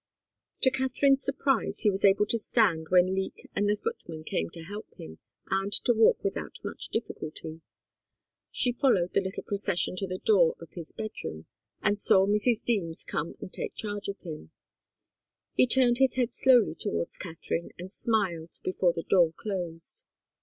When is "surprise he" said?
1.23-1.91